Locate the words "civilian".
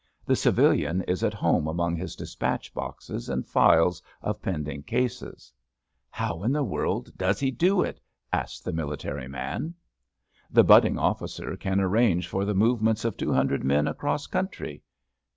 0.35-1.03